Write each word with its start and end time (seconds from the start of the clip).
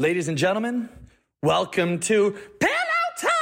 Ladies 0.00 0.28
and 0.28 0.38
gentlemen, 0.38 0.88
welcome 1.42 1.98
to 2.00 2.30
Pillow 2.58 2.74
Talk! 3.20 3.32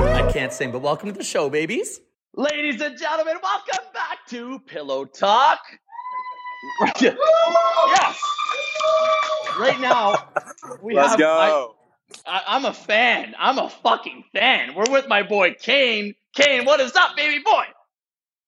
I 0.00 0.28
can't 0.32 0.52
sing, 0.52 0.72
but 0.72 0.80
welcome 0.82 1.12
to 1.12 1.16
the 1.16 1.22
show, 1.22 1.48
babies. 1.48 2.00
Ladies 2.34 2.80
and 2.80 2.98
gentlemen, 2.98 3.36
welcome 3.40 3.84
back 3.94 4.26
to 4.30 4.58
Pillow 4.66 5.04
Talk. 5.04 5.60
yes. 7.00 8.20
Right 9.60 9.78
now, 9.78 10.16
we 10.82 10.94
Let's 10.96 11.10
have. 11.10 11.18
go. 11.20 11.76
I, 12.26 12.38
I, 12.38 12.56
I'm 12.56 12.64
a 12.64 12.72
fan. 12.72 13.36
I'm 13.38 13.58
a 13.58 13.70
fucking 13.70 14.24
fan. 14.34 14.74
We're 14.74 14.90
with 14.90 15.06
my 15.06 15.22
boy 15.22 15.54
Kane. 15.60 16.16
Kane, 16.34 16.64
what 16.64 16.80
is 16.80 16.96
up, 16.96 17.14
baby 17.16 17.40
boy? 17.44 17.66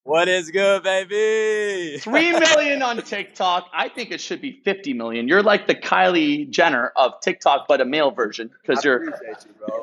What 0.09 0.29
is 0.29 0.51
good, 0.51 0.83
baby? 0.83 1.99
Three 1.99 2.33
million 2.39 2.83
on 2.83 3.03
TikTok. 3.03 3.69
I 3.73 3.89
think 3.89 4.11
it 4.11 4.21
should 4.21 4.41
be 4.41 4.61
fifty 4.65 4.93
million. 4.95 5.29
You're 5.29 5.43
like 5.43 5.67
the 5.67 5.75
Kylie 5.75 6.49
Jenner 6.51 6.93
of 6.97 7.21
TikTok, 7.21 7.67
but 7.69 7.81
a 7.81 7.85
male 7.85 8.11
version 8.11 8.51
because 8.63 8.85
you're, 8.85 9.05
you, 9.05 9.15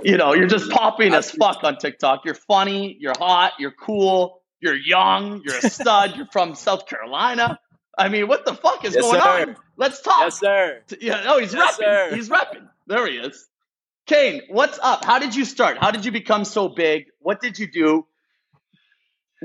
you 0.03 0.17
know, 0.17 0.33
you're 0.33 0.47
just 0.47 0.69
popping 0.71 1.13
I 1.13 1.17
as 1.17 1.31
fuck 1.31 1.63
on 1.63 1.77
TikTok. 1.77 2.25
You're 2.25 2.33
funny. 2.35 2.97
You're 2.99 3.13
hot. 3.17 3.53
You're 3.59 3.71
cool. 3.79 4.41
You're 4.61 4.75
young. 4.75 5.41
You're 5.45 5.57
a 5.57 5.61
stud. 5.69 6.15
you're 6.15 6.27
from 6.31 6.55
South 6.55 6.85
Carolina. 6.87 7.59
I 7.97 8.09
mean, 8.09 8.27
what 8.27 8.45
the 8.45 8.53
fuck 8.55 8.83
is 8.83 8.93
Yes, 8.95 9.03
going 9.03 9.21
sir. 9.21 9.41
on? 9.49 9.55
Let's 9.77 10.01
talk. 10.01 10.21
Yes, 10.21 10.39
sir. 10.39 10.81
Yeah, 10.99 11.23
no, 11.23 11.39
he's 11.39 11.53
Yes, 11.53 11.75
repping. 11.75 11.77
sir. 11.77 12.15
He's 12.15 12.29
repping. 12.29 12.67
There 12.87 13.07
he 13.07 13.17
is. 13.17 13.47
Kane, 14.05 14.41
what's 14.49 14.77
up? 14.81 15.05
How 15.05 15.17
did 15.19 15.33
you 15.35 15.45
start? 15.45 15.77
How 15.79 15.91
did 15.91 16.05
you 16.05 16.11
become 16.11 16.45
so 16.45 16.67
big? 16.69 17.05
What 17.19 17.41
did 17.41 17.57
you 17.57 17.67
do? 17.71 18.05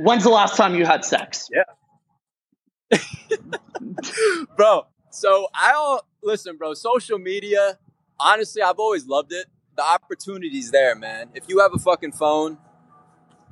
When's 0.03 0.25
the 0.25 0.31
last 0.31 0.57
time 0.57 0.75
you 0.75 0.87
had 0.87 1.05
sex? 1.05 1.51
Yeah. 1.53 2.99
bro. 4.57 4.87
So 5.11 5.49
I 5.55 5.73
all 5.73 6.07
listen, 6.23 6.57
bro. 6.57 6.73
Social 6.73 7.19
media, 7.19 7.79
honestly, 8.19 8.63
I've 8.63 8.79
always 8.79 9.07
loved 9.07 9.33
it. 9.33 9.47
The 9.77 9.83
opportunity's 9.85 10.71
there, 10.71 10.95
man. 10.95 11.29
If 11.35 11.45
you 11.49 11.59
have 11.59 11.75
a 11.75 11.79
fucking 11.79 12.13
phone, 12.13 12.57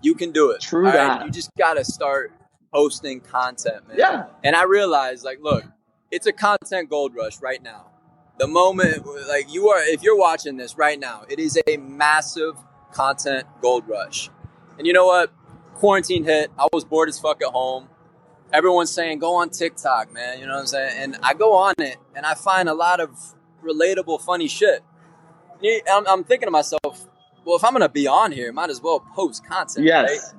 you 0.00 0.14
can 0.14 0.32
do 0.32 0.50
it. 0.50 0.62
True 0.62 0.84
that. 0.84 1.24
You 1.26 1.30
just 1.30 1.50
gotta 1.58 1.84
start 1.84 2.32
posting 2.72 3.20
content, 3.20 3.86
man. 3.86 3.98
Yeah. 3.98 4.26
And 4.42 4.56
I 4.56 4.64
realized, 4.64 5.24
like, 5.24 5.40
look, 5.42 5.64
it's 6.10 6.26
a 6.26 6.32
content 6.32 6.88
gold 6.88 7.14
rush 7.14 7.42
right 7.42 7.62
now. 7.62 7.90
The 8.38 8.46
moment, 8.46 9.04
like, 9.28 9.52
you 9.52 9.68
are, 9.68 9.82
if 9.82 10.02
you're 10.02 10.16
watching 10.16 10.56
this 10.56 10.78
right 10.78 10.98
now, 10.98 11.24
it 11.28 11.38
is 11.38 11.58
a 11.66 11.76
massive 11.76 12.56
content 12.92 13.46
gold 13.60 13.86
rush. 13.86 14.30
And 14.78 14.86
you 14.86 14.92
know 14.92 15.06
what? 15.06 15.32
Quarantine 15.78 16.24
hit. 16.24 16.50
I 16.58 16.66
was 16.72 16.84
bored 16.84 17.08
as 17.08 17.18
fuck 17.18 17.40
at 17.42 17.48
home. 17.52 17.88
Everyone's 18.52 18.90
saying, 18.90 19.18
go 19.18 19.36
on 19.36 19.50
TikTok, 19.50 20.12
man. 20.12 20.38
You 20.40 20.46
know 20.46 20.54
what 20.54 20.60
I'm 20.60 20.66
saying? 20.66 20.92
And 20.98 21.16
I 21.22 21.34
go 21.34 21.54
on 21.54 21.74
it 21.78 21.98
and 22.16 22.24
I 22.26 22.34
find 22.34 22.68
a 22.68 22.74
lot 22.74 22.98
of 23.00 23.10
relatable, 23.62 24.20
funny 24.22 24.48
shit. 24.48 24.82
I'm, 25.90 26.06
I'm 26.06 26.24
thinking 26.24 26.46
to 26.46 26.50
myself, 26.50 27.06
well, 27.44 27.56
if 27.56 27.64
I'm 27.64 27.72
going 27.72 27.82
to 27.82 27.88
be 27.88 28.06
on 28.06 28.32
here, 28.32 28.52
might 28.52 28.70
as 28.70 28.80
well 28.80 29.00
post 29.14 29.44
content. 29.46 29.88
right? 29.88 30.08
Yes. 30.10 30.34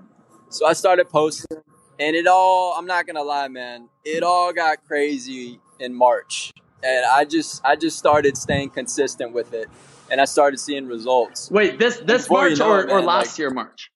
So 0.50 0.66
I 0.66 0.74
started 0.74 1.10
posting, 1.10 1.58
and 2.00 2.16
it 2.16 2.26
all, 2.26 2.74
I'm 2.76 2.88
not 2.88 3.06
gonna 3.06 3.22
lie, 3.22 3.48
man, 3.50 3.88
it 4.04 4.24
all 4.24 4.52
got 4.52 4.84
crazy 4.88 5.60
in 5.80 5.94
March. 5.94 6.52
And 6.82 7.06
I 7.06 7.24
just 7.26 7.64
I 7.64 7.76
just 7.76 8.00
started 8.00 8.36
staying 8.36 8.72
consistent 8.72 9.32
with 9.34 9.54
it. 9.54 9.70
And 10.10 10.20
I 10.20 10.26
started 10.26 10.58
seeing 10.60 10.88
results. 10.88 11.52
Wait, 11.52 11.78
this 11.78 11.98
this 12.00 12.24
Before 12.24 12.50
you 12.50 12.56
March 12.58 12.88
know 12.88 12.96
or, 12.96 13.00
or 13.00 13.02
last 13.04 13.34
like- 13.34 13.38
year 13.38 13.52
March? 13.52 13.92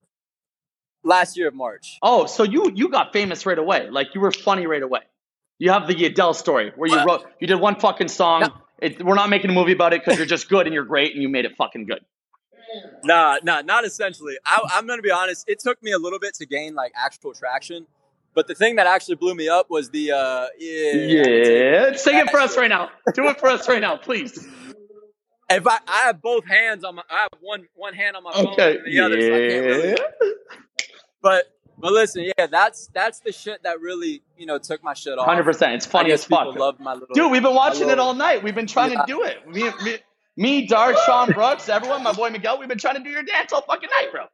Last 1.03 1.37
year 1.37 1.49
of 1.49 1.53
March. 1.53 1.99
Oh, 2.01 2.25
so 2.25 2.43
you 2.43 2.71
you 2.73 2.89
got 2.89 3.11
famous 3.13 3.45
right 3.45 3.57
away. 3.57 3.89
Like 3.89 4.15
you 4.15 4.21
were 4.21 4.31
funny 4.31 4.65
right 4.67 4.81
away. 4.81 5.01
You 5.59 5.71
have 5.71 5.87
the 5.87 6.05
Adele 6.05 6.33
story 6.33 6.71
where 6.75 6.89
you 6.89 7.05
wrote 7.05 7.25
you 7.39 7.47
did 7.47 7.59
one 7.59 7.79
fucking 7.79 8.07
song. 8.07 8.41
No. 8.41 8.53
It, 8.79 9.03
we're 9.03 9.15
not 9.15 9.29
making 9.29 9.49
a 9.49 9.53
movie 9.53 9.71
about 9.71 9.93
it 9.93 10.03
because 10.03 10.17
you're 10.17 10.27
just 10.27 10.49
good 10.49 10.65
and 10.65 10.73
you're 10.73 10.83
great 10.85 11.13
and 11.13 11.21
you 11.21 11.29
made 11.29 11.45
it 11.45 11.55
fucking 11.55 11.85
good. 11.85 12.03
Nah, 13.03 13.37
nah, 13.43 13.61
not 13.61 13.85
essentially. 13.85 14.37
I, 14.45 14.59
I'm 14.73 14.87
gonna 14.87 15.01
be 15.01 15.11
honest. 15.11 15.45
It 15.47 15.59
took 15.59 15.81
me 15.83 15.91
a 15.91 15.97
little 15.97 16.19
bit 16.19 16.33
to 16.35 16.45
gain 16.45 16.73
like 16.73 16.91
actual 16.95 17.33
traction, 17.33 17.85
but 18.33 18.47
the 18.47 18.55
thing 18.55 18.77
that 18.77 18.87
actually 18.87 19.15
blew 19.15 19.35
me 19.35 19.47
up 19.47 19.69
was 19.69 19.89
the 19.89 20.11
uh, 20.11 20.47
yeah. 20.57 20.93
Yeah, 20.93 21.95
sing 21.95 22.17
it 22.17 22.29
for 22.29 22.39
us 22.39 22.57
right 22.57 22.69
now. 22.69 22.89
Do 23.13 23.27
it 23.27 23.39
for 23.39 23.49
us 23.49 23.67
right 23.69 23.81
now, 23.81 23.97
please. 23.97 24.47
If 25.49 25.67
I, 25.67 25.77
I 25.87 25.97
have 26.05 26.21
both 26.21 26.45
hands 26.45 26.83
on 26.83 26.95
my, 26.95 27.03
I 27.09 27.21
have 27.21 27.39
one 27.41 27.67
one 27.75 27.93
hand 27.93 28.15
on 28.15 28.23
my 28.23 28.31
phone 28.33 28.47
Okay. 28.47 28.77
and 28.77 28.87
the 28.87 28.99
other, 29.01 29.21
so 29.21 29.27
I 29.27 29.39
can't 29.49 29.65
really. 29.65 30.32
But 31.23 31.45
but 31.79 31.91
listen, 31.91 32.23
yeah, 32.37 32.45
that's 32.45 32.87
that's 32.93 33.19
the 33.21 33.31
shit 33.31 33.63
that 33.63 33.79
really 33.81 34.21
you 34.37 34.45
know 34.45 34.59
took 34.59 34.83
my 34.83 34.93
shit 34.93 35.17
off. 35.17 35.25
Hundred 35.25 35.45
percent. 35.45 35.73
It's 35.73 35.87
funny 35.87 36.11
as 36.11 36.23
fuck. 36.25 36.53
loved 36.55 36.79
my 36.79 36.93
little. 36.93 37.07
Dude, 37.15 37.31
we've 37.31 37.41
been 37.41 37.55
watching 37.55 37.87
my 37.87 37.93
it 37.93 37.99
all 37.99 38.13
night. 38.13 38.43
We've 38.43 38.53
been 38.53 38.67
trying 38.67 38.91
Yeah. 38.91 39.01
to 39.01 39.05
do 39.07 39.23
it. 39.23 39.47
Me, 39.47 39.71
me, 39.83 39.97
me, 40.37 40.67
Dart, 40.67 40.95
Sean 41.05 41.31
Brooks, 41.31 41.69
everyone, 41.69 42.03
my 42.03 42.13
boy 42.13 42.29
Miguel. 42.29 42.59
We've 42.59 42.69
been 42.69 42.77
trying 42.77 42.95
to 42.97 43.03
do 43.03 43.09
your 43.09 43.23
dance 43.23 43.51
all 43.51 43.61
fucking 43.61 43.89
night, 43.89 44.11
bro. 44.11 44.25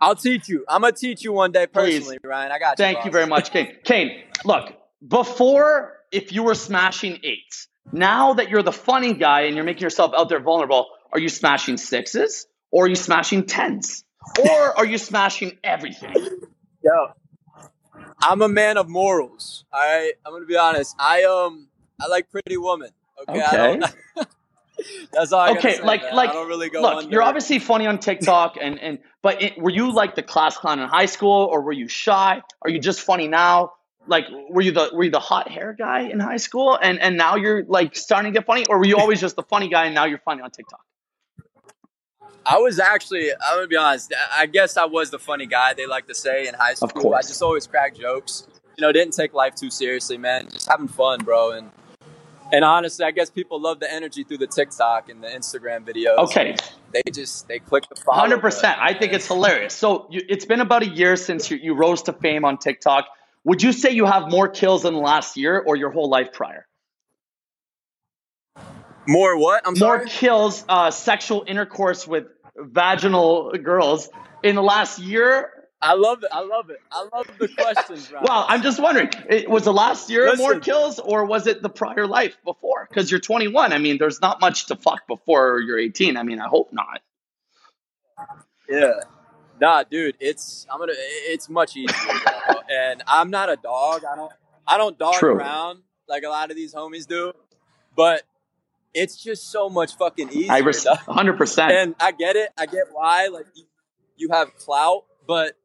I'll 0.00 0.16
teach 0.16 0.48
you. 0.48 0.64
I'm 0.68 0.80
gonna 0.80 0.92
teach 0.92 1.22
you 1.22 1.32
one 1.32 1.52
day 1.52 1.66
Please. 1.68 2.10
Ryan. 2.24 2.50
I 2.50 2.58
got 2.58 2.78
you. 2.78 2.84
Thank 2.84 3.04
you 3.04 3.10
very 3.12 3.26
much, 3.26 3.52
Kane. 3.52 3.76
Kane, 3.84 4.24
look, 4.44 4.72
before, 5.06 5.98
if 6.10 6.32
you 6.32 6.42
were 6.42 6.54
smashing 6.54 7.18
eights, 7.22 7.68
now 7.92 8.32
that 8.34 8.48
you're 8.48 8.62
the 8.62 8.72
funny 8.72 9.12
guy 9.12 9.42
and 9.42 9.54
you're 9.54 9.64
making 9.64 9.82
yourself 9.82 10.12
out 10.16 10.28
there 10.28 10.40
vulnerable, 10.40 10.86
are 11.12 11.18
you 11.20 11.28
smashing 11.28 11.76
sixes 11.76 12.46
or 12.70 12.86
are 12.86 12.88
you 12.88 12.94
smashing 12.96 13.44
tens? 13.46 14.04
Or 14.38 14.78
are 14.78 14.86
you 14.86 14.98
smashing 14.98 15.58
everything? 15.62 16.14
Yo, 16.82 17.12
I'm 18.20 18.42
a 18.42 18.48
man 18.48 18.76
of 18.78 18.88
morals. 18.88 19.64
All 19.72 19.80
right, 19.80 20.12
I'm 20.24 20.32
gonna 20.32 20.46
be 20.46 20.56
honest. 20.56 20.94
I 20.98 21.24
um, 21.24 21.68
I 22.00 22.06
like 22.08 22.30
pretty 22.30 22.56
woman. 22.56 22.90
Okay. 23.28 23.40
I 23.40 23.46
Okay. 23.70 23.78
don't- 24.16 24.28
That's 25.12 25.32
all. 25.32 25.40
I 25.40 25.50
Okay, 25.50 25.74
say, 25.76 25.82
like- 25.82 26.02
man. 26.02 26.16
like, 26.16 26.30
I 26.30 26.32
don't 26.32 26.48
really 26.48 26.68
go 26.70 26.80
Look, 26.82 26.94
under. 26.94 27.10
you're 27.10 27.22
obviously 27.22 27.58
funny 27.60 27.86
on 27.86 27.98
TikTok, 27.98 28.56
and 28.60 28.80
and 28.80 28.98
but 29.22 29.40
it, 29.42 29.58
were 29.58 29.70
you 29.70 29.92
like 29.92 30.16
the 30.16 30.22
class 30.22 30.56
clown 30.56 30.80
in 30.80 30.88
high 30.88 31.06
school, 31.06 31.44
or 31.44 31.60
were 31.62 31.72
you 31.72 31.86
shy? 31.88 32.42
Are 32.62 32.70
you 32.70 32.80
just 32.80 33.00
funny 33.00 33.28
now? 33.28 33.74
Like, 34.08 34.24
were 34.50 34.62
you 34.62 34.72
the 34.72 34.90
were 34.92 35.04
you 35.04 35.10
the 35.12 35.20
hot 35.20 35.48
hair 35.48 35.72
guy 35.78 36.08
in 36.08 36.18
high 36.18 36.38
school, 36.38 36.76
and 36.80 36.98
and 37.00 37.16
now 37.16 37.36
you're 37.36 37.62
like 37.64 37.94
starting 37.94 38.32
to 38.32 38.36
get 38.38 38.44
funny, 38.46 38.64
or 38.68 38.78
were 38.78 38.84
you 38.86 38.96
always 38.96 39.20
just 39.20 39.36
the 39.36 39.44
funny 39.44 39.68
guy, 39.68 39.84
and 39.84 39.94
now 39.94 40.06
you're 40.06 40.18
funny 40.24 40.42
on 40.42 40.50
TikTok? 40.50 40.80
I 42.44 42.58
was 42.58 42.78
actually. 42.80 43.30
I'm 43.32 43.56
gonna 43.56 43.66
be 43.68 43.76
honest. 43.76 44.12
I 44.36 44.46
guess 44.46 44.76
I 44.76 44.84
was 44.84 45.10
the 45.10 45.18
funny 45.18 45.46
guy 45.46 45.74
they 45.74 45.86
like 45.86 46.06
to 46.08 46.14
say 46.14 46.46
in 46.48 46.54
high 46.54 46.74
school. 46.74 46.88
Of 46.88 46.94
course. 46.94 47.24
I 47.26 47.28
just 47.28 47.42
always 47.42 47.66
cracked 47.66 48.00
jokes. 48.00 48.46
You 48.76 48.82
know, 48.82 48.92
didn't 48.92 49.14
take 49.14 49.32
life 49.34 49.54
too 49.54 49.70
seriously, 49.70 50.18
man. 50.18 50.48
Just 50.50 50.68
having 50.68 50.88
fun, 50.88 51.20
bro. 51.24 51.52
And 51.52 51.70
and 52.52 52.64
honestly, 52.64 53.04
I 53.04 53.10
guess 53.12 53.30
people 53.30 53.60
love 53.60 53.80
the 53.80 53.90
energy 53.92 54.24
through 54.24 54.38
the 54.38 54.46
TikTok 54.46 55.08
and 55.08 55.22
the 55.22 55.28
Instagram 55.28 55.84
videos. 55.86 56.18
Okay, 56.18 56.56
They 56.92 57.02
just 57.12 57.48
they 57.48 57.58
click 57.60 57.84
the 57.88 57.96
follow. 57.96 58.18
hundred 58.18 58.40
percent. 58.40 58.76
I 58.80 58.92
think 58.94 59.12
it's 59.12 59.26
hilarious. 59.26 59.74
So 59.74 60.06
you, 60.10 60.22
it's 60.28 60.44
been 60.44 60.60
about 60.60 60.82
a 60.82 60.88
year 60.88 61.16
since 61.16 61.50
you, 61.50 61.58
you 61.58 61.74
rose 61.74 62.02
to 62.02 62.12
fame 62.12 62.44
on 62.44 62.58
TikTok. 62.58 63.06
Would 63.44 63.62
you 63.62 63.72
say 63.72 63.90
you 63.90 64.06
have 64.06 64.30
more 64.30 64.48
kills 64.48 64.82
the 64.82 64.90
last 64.92 65.36
year, 65.36 65.58
or 65.58 65.76
your 65.76 65.90
whole 65.90 66.08
life 66.08 66.32
prior? 66.32 66.66
More 69.06 69.36
what? 69.36 69.66
I'm 69.66 69.78
more 69.78 69.98
sorry. 69.98 70.08
kills 70.08 70.64
uh, 70.68 70.90
sexual 70.90 71.44
intercourse 71.46 72.06
with 72.06 72.26
vaginal 72.56 73.52
girls 73.52 74.08
in 74.42 74.54
the 74.54 74.62
last 74.62 74.98
year. 74.98 75.50
I 75.80 75.94
love 75.94 76.22
it. 76.22 76.28
I 76.32 76.44
love 76.44 76.70
it. 76.70 76.78
I 76.92 77.08
love 77.12 77.26
the 77.38 77.48
questions, 77.48 78.06
bro. 78.06 78.20
Well, 78.22 78.46
I'm 78.48 78.62
just 78.62 78.80
wondering, 78.80 79.10
it, 79.28 79.50
was 79.50 79.64
the 79.64 79.72
last 79.72 80.08
year 80.08 80.32
more 80.36 80.60
kills 80.60 81.00
or 81.00 81.24
was 81.24 81.48
it 81.48 81.60
the 81.60 81.68
prior 81.68 82.06
life 82.06 82.38
before? 82.44 82.86
Because 82.88 83.10
you're 83.10 83.18
21. 83.18 83.72
I 83.72 83.78
mean, 83.78 83.98
there's 83.98 84.20
not 84.20 84.40
much 84.40 84.66
to 84.66 84.76
fuck 84.76 85.08
before 85.08 85.60
you're 85.60 85.80
18. 85.80 86.16
I 86.16 86.22
mean, 86.22 86.38
I 86.38 86.46
hope 86.46 86.72
not. 86.72 87.00
Yeah. 88.68 88.92
Nah, 89.60 89.82
dude, 89.82 90.16
it's 90.20 90.66
I'm 90.72 90.78
gonna 90.78 90.92
it's 90.96 91.48
much 91.48 91.76
easier. 91.76 91.94
and 92.70 93.02
I'm 93.06 93.30
not 93.30 93.48
a 93.48 93.56
dog. 93.56 94.02
I 94.04 94.16
don't 94.16 94.32
I 94.66 94.76
don't 94.76 94.98
dog 94.98 95.14
True. 95.14 95.34
around 95.34 95.82
like 96.08 96.22
a 96.22 96.28
lot 96.28 96.50
of 96.50 96.56
these 96.56 96.74
homies 96.74 97.06
do. 97.06 97.32
But 97.94 98.22
it's 98.94 99.22
just 99.22 99.50
so 99.50 99.68
much 99.68 99.96
fucking 99.96 100.30
easier. 100.30 100.52
I 100.52 100.58
res- 100.58 100.84
100%. 100.84 101.58
and 101.70 101.94
I 102.00 102.12
get 102.12 102.36
it. 102.36 102.50
I 102.56 102.66
get 102.66 102.84
why. 102.92 103.28
Like 103.28 103.46
you, 104.16 104.28
have 104.30 104.54
clout, 104.56 105.04
but 105.26 105.56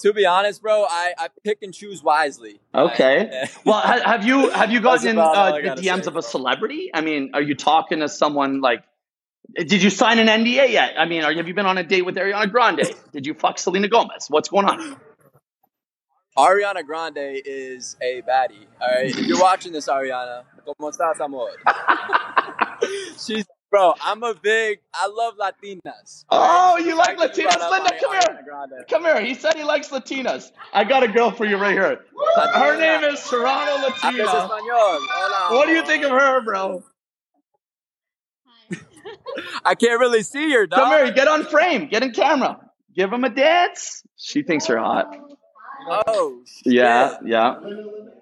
to 0.00 0.12
be 0.12 0.26
honest, 0.26 0.60
bro, 0.60 0.84
I, 0.88 1.14
I 1.16 1.28
pick 1.42 1.58
and 1.62 1.72
choose 1.72 2.02
wisely. 2.02 2.60
Okay. 2.74 3.46
well, 3.64 3.80
have 3.80 4.24
you 4.26 4.50
have 4.50 4.70
you 4.70 4.80
gotten 4.82 5.08
in 5.08 5.16
about 5.16 5.64
uh, 5.64 5.74
the 5.74 5.82
DMs 5.82 6.04
say, 6.04 6.08
of 6.08 6.16
a 6.16 6.22
celebrity? 6.22 6.90
I 6.92 7.00
mean, 7.00 7.30
are 7.32 7.42
you 7.42 7.54
talking 7.54 8.00
to 8.00 8.08
someone 8.08 8.60
like? 8.60 8.84
Did 9.54 9.82
you 9.82 9.90
sign 9.90 10.18
an 10.18 10.26
NDA 10.26 10.70
yet? 10.70 10.94
I 10.98 11.04
mean, 11.04 11.22
are, 11.22 11.32
have 11.32 11.46
you 11.46 11.54
been 11.54 11.66
on 11.66 11.78
a 11.78 11.84
date 11.84 12.04
with 12.04 12.16
Ariana 12.16 12.50
Grande? 12.50 12.82
Did 13.12 13.26
you 13.26 13.34
fuck 13.34 13.58
Selena 13.58 13.88
Gomez? 13.88 14.26
What's 14.28 14.48
going 14.48 14.66
on? 14.66 14.96
Ariana 16.36 16.84
Grande 16.84 17.40
is 17.44 17.96
a 18.02 18.22
baddie. 18.22 18.66
All 18.80 18.88
right. 18.88 19.06
If 19.06 19.26
you're 19.26 19.40
watching 19.40 19.72
this, 19.72 19.86
Ariana, 19.86 20.42
¿cómo 20.66 20.90
estás, 20.90 21.20
amor? 21.20 21.50
She's 23.18 23.44
Bro, 23.74 23.94
I'm 24.00 24.22
a 24.22 24.34
big. 24.34 24.78
I 24.94 25.08
love 25.08 25.34
Latinas. 25.36 26.24
Oh, 26.30 26.78
you 26.78 26.96
like 26.96 27.18
Latinas? 27.18 27.68
Linda, 27.72 27.90
come 28.00 28.12
here. 28.12 28.84
Come 28.88 29.02
here. 29.02 29.20
He 29.20 29.34
said 29.34 29.56
he 29.56 29.64
likes 29.64 29.88
Latinas. 29.88 30.52
I 30.72 30.84
got 30.84 31.02
a 31.02 31.08
girl 31.08 31.32
for 31.32 31.44
you 31.44 31.56
right 31.56 31.72
here. 31.72 32.04
Her 32.54 32.78
name 32.78 33.02
is 33.12 33.18
Serrano 33.18 33.72
ah, 33.72 33.90
Hablas 33.96 34.12
Latina. 34.12 34.28
Hola. 34.28 35.56
What 35.56 35.66
do 35.66 35.72
you 35.72 35.84
think 35.84 36.04
of 36.04 36.12
her, 36.12 36.40
bro? 36.44 36.84
I 39.64 39.74
can't 39.74 39.98
really 39.98 40.22
see 40.22 40.52
her, 40.52 40.68
dog. 40.68 40.78
Come 40.78 40.90
here. 40.92 41.12
Get 41.12 41.26
on 41.26 41.44
frame. 41.44 41.88
Get 41.88 42.04
in 42.04 42.12
camera. 42.12 42.60
Give 42.94 43.12
him 43.12 43.24
a 43.24 43.28
dance. 43.28 44.04
She 44.16 44.44
thinks 44.44 44.68
you're 44.68 44.78
hot. 44.78 45.16
Oh, 46.06 46.44
shit. 46.46 46.74
Yeah, 46.74 47.16
yeah. 47.24 47.56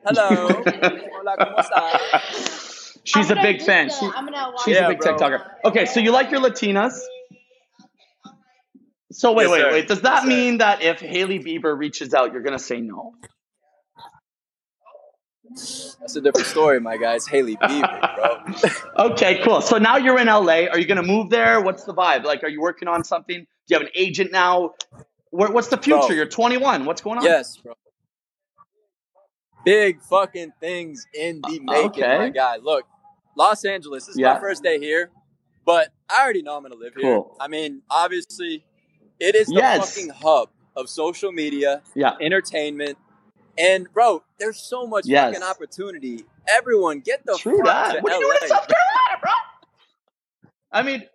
Hello. 0.07 0.47
Hola, 1.13 1.37
¿cómo 1.37 1.59
estás? 1.59 2.72
She's 3.05 3.31
a 3.31 3.35
big 3.37 3.63
fan. 3.63 3.89
the- 3.89 3.95
She, 3.95 4.07
I'm 4.07 4.25
gonna 4.27 4.53
watch 4.53 4.65
she's 4.65 4.77
Yeah, 4.77 4.87
a 4.87 4.89
big 4.89 5.01
bro. 5.01 5.17
TikToker. 5.17 5.45
Okay, 5.65 5.87
so 5.87 6.01
you 6.01 6.11
like 6.13 6.31
your 6.31 6.41
Latinas. 6.41 6.99
So 9.11 9.33
wait, 9.33 9.45
Yes, 9.45 9.53
wait, 9.53 9.61
sir. 9.61 9.73
wait. 9.73 9.89
Does 9.89 10.01
that 10.03 10.15
Yes, 10.15 10.23
sir. 10.23 10.29
mean 10.29 10.59
that 10.59 10.83
if 10.83 11.01
Hailey 11.01 11.39
Bieber 11.39 11.77
reaches 11.77 12.15
out, 12.15 12.33
you're 12.33 12.43
gonna 12.43 12.59
say 12.59 12.81
no? 12.81 13.15
That's 16.01 16.17
a 16.17 16.21
different 16.21 16.47
story, 16.47 16.81
my 16.81 16.97
guys. 16.97 17.27
Hailey 17.27 17.57
Bieber, 17.57 18.15
bro. 18.17 19.07
Okay, 19.13 19.43
cool. 19.45 19.61
So 19.61 19.77
now 19.79 19.97
you're 19.99 20.19
in 20.19 20.27
LA. 20.29 20.67
Are 20.67 20.79
you 20.79 20.87
gonna 20.87 21.03
move 21.03 21.29
there? 21.31 21.61
What's 21.61 21.85
the 21.85 21.93
vibe? 21.95 22.25
Like, 22.25 22.43
are 22.43 22.49
you 22.49 22.61
working 22.61 22.89
on 22.89 23.05
something? 23.05 23.41
Do 23.41 23.47
you 23.69 23.77
have 23.77 23.83
an 23.83 23.93
agent 23.95 24.33
now? 24.33 24.73
What's 25.31 25.69
the 25.69 25.77
future? 25.77 26.07
Bro. 26.09 26.17
You're 26.17 26.27
21. 26.27 26.85
What's 26.85 27.03
going 27.03 27.19
on? 27.19 27.25
yes, 27.25 27.57
bro. 27.59 27.75
Big 29.65 30.01
fucking 30.03 30.53
things 30.61 31.07
in 31.15 31.41
the 31.43 31.59
uh, 31.61 31.73
making, 31.73 32.05
okay. 32.05 32.19
my 32.19 32.29
guy. 32.31 32.57
Look, 32.57 32.85
Los 33.37 33.65
Angeles. 33.65 34.07
This 34.07 34.17
is 34.17 34.21
Yeah. 34.21 34.35
my 34.35 34.41
first 34.41 34.63
day 34.63 34.79
here, 34.79 35.11
but 35.65 35.93
I 36.09 36.23
already 36.23 36.43
know 36.43 36.57
I'm 36.57 36.63
gonna 36.63 36.75
live 36.75 36.95
here. 36.95 37.05
Cool. 37.17 37.37
I 37.41 37.49
mean, 37.49 37.83
obviously, 37.91 38.65
it 39.21 39.35
is 39.35 39.47
the 39.49 39.55
Yes. 39.55 39.95
fucking 39.95 40.11
hub 40.11 40.51
of 40.77 40.89
social 40.89 41.33
media, 41.33 41.83
Yeah. 41.95 42.17
entertainment, 42.21 42.99
and 43.57 43.91
bro, 43.93 44.23
there's 44.39 44.61
so 44.61 44.87
much 44.87 45.07
Yes. 45.07 45.35
fucking 45.35 45.49
opportunity. 45.49 46.25
Everyone, 46.49 47.01
get 47.01 47.25
the 47.25 47.37
True 47.39 47.59
fuck 47.59 47.67
that. 47.67 47.93
to 47.97 48.01
What 48.01 48.13
are 48.13 48.17
you 48.17 48.23
doing 48.23 48.39
in 48.43 48.49
South 48.49 48.67
Carolina, 48.69 49.21
bro? 49.21 49.31
I 50.73 50.83
mean, 50.83 51.09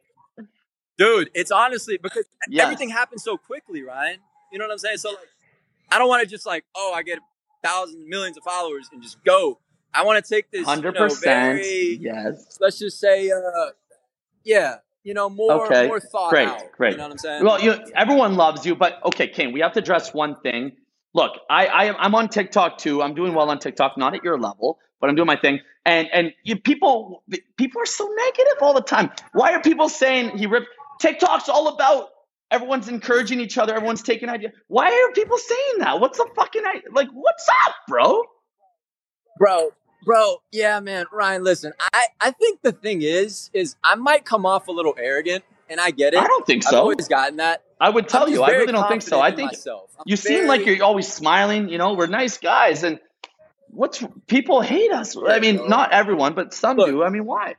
Dude, 0.97 1.29
it's 1.35 1.51
honestly 1.51 1.97
because 2.01 2.25
Yes. 2.49 2.63
everything 2.63 2.89
happens 2.89 3.23
so 3.23 3.37
quickly, 3.37 3.83
Ryan. 3.83 4.19
You 4.51 4.57
know 4.57 4.65
what 4.65 4.71
I'm 4.71 4.77
saying? 4.79 4.97
So 4.97 5.09
like, 5.09 5.29
I 5.91 5.99
don't 5.99 6.07
want 6.07 6.21
to 6.23 6.27
just 6.27 6.43
like, 6.47 6.65
oh, 6.73 6.91
I 6.95 7.03
get 7.03 7.19
thousands, 7.63 8.03
millions 8.07 8.37
of 8.37 8.43
followers 8.43 8.89
and 8.91 9.01
just 9.01 9.23
go. 9.23 9.59
I 9.93 10.03
want 10.03 10.23
to 10.23 10.29
take 10.35 10.51
this, 10.51 10.65
hundred 10.65 10.95
you 10.95 10.99
know, 11.01 11.07
percent. 11.07 11.65
Yes. 12.01 12.57
let's 12.59 12.77
just 12.77 12.99
say, 12.99 13.31
uh, 13.31 13.39
yeah, 14.43 14.75
you 15.03 15.13
know, 15.13 15.29
more, 15.29 15.65
Okay. 15.65 15.87
more 15.87 15.99
thought 15.99 16.29
Great, 16.31 16.47
out. 16.47 16.71
great. 16.73 16.91
You 16.91 16.97
know 16.97 17.03
what 17.03 17.11
I'm 17.13 17.17
saying? 17.17 17.43
Well, 17.45 17.61
you 17.61 17.75
everyone 17.95 18.35
loves 18.35 18.65
you, 18.65 18.75
but 18.75 18.99
okay, 19.05 19.27
Kane, 19.27 19.53
we 19.53 19.61
have 19.61 19.73
to 19.73 19.79
address 19.79 20.13
one 20.13 20.35
thing. 20.41 20.73
Look, 21.13 21.31
I, 21.49 21.67
I 21.67 21.97
I'm 21.97 22.13
on 22.15 22.29
TikTok 22.29 22.77
too. 22.77 23.01
I'm 23.01 23.15
doing 23.15 23.33
well 23.33 23.49
on 23.49 23.59
TikTok, 23.59 23.97
not 23.97 24.13
at 24.13 24.23
your 24.23 24.37
level, 24.39 24.79
but 24.99 25.09
I'm 25.09 25.15
doing 25.15 25.25
my 25.27 25.37
thing. 25.37 25.61
And 25.85 26.09
and 26.13 26.33
you, 26.43 26.57
people 26.57 27.23
people 27.57 27.81
are 27.81 27.85
so 27.87 28.07
negative 28.07 28.61
all 28.61 28.73
the 28.73 28.81
time. 28.81 29.09
Why 29.31 29.53
are 29.53 29.61
people 29.61 29.89
saying 29.89 30.37
he 30.37 30.45
ripped? 30.45 30.67
TikTok's 30.99 31.47
all 31.49 31.69
about 31.69 32.09
everyone's 32.51 32.87
encouraging 32.87 33.39
each 33.39 33.57
other. 33.57 33.75
Everyone's 33.75 34.03
taking 34.03 34.29
ideas. 34.29 34.53
Why 34.67 34.87
are 34.87 35.13
people 35.13 35.37
saying 35.37 35.79
that? 35.79 35.99
What's 35.99 36.17
the 36.17 36.27
fucking 36.35 36.63
i- 36.65 36.81
like? 36.91 37.09
What's 37.11 37.47
up, 37.67 37.75
bro? 37.87 38.23
bro, 39.37 39.69
bro, 40.05 40.41
yeah, 40.51 40.79
man, 40.79 41.05
Ryan. 41.11 41.43
Listen, 41.43 41.73
I, 41.93 42.07
I 42.19 42.31
think 42.31 42.61
the 42.61 42.71
thing 42.71 43.01
is, 43.01 43.49
is 43.53 43.75
I 43.83 43.95
might 43.95 44.25
come 44.25 44.45
off 44.45 44.67
a 44.67 44.71
little 44.71 44.95
arrogant, 44.97 45.43
and 45.69 45.79
I 45.79 45.91
get 45.91 46.13
it. 46.13 46.19
I 46.19 46.27
don't 46.27 46.45
think 46.45 46.65
I've 46.65 46.71
so. 46.71 46.79
always 46.81 47.07
gotten 47.07 47.37
that. 47.37 47.63
I 47.79 47.89
would 47.89 48.09
tell 48.09 48.23
I'm 48.23 48.31
you, 48.33 48.41
I 48.41 48.49
really 48.49 48.71
don't 48.71 48.87
think 48.89 49.03
so. 49.03 49.21
I 49.21 49.31
think 49.31 49.51
you 50.05 50.15
seem 50.15 50.47
like 50.47 50.65
you're 50.65 50.83
always 50.83 51.11
smiling. 51.11 51.69
You 51.69 51.77
know, 51.77 51.93
we're 51.93 52.07
nice 52.07 52.39
guys, 52.39 52.83
and 52.83 52.99
what's 53.69 54.03
people 54.25 54.61
hate 54.61 54.91
us. 54.91 55.15
I 55.15 55.39
mean, 55.39 55.69
not 55.69 55.91
everyone, 55.91 56.33
but 56.33 56.53
some 56.53 56.77
Look. 56.77 56.87
do. 56.87 57.03
I 57.03 57.09
mean, 57.09 57.25
why? 57.25 57.55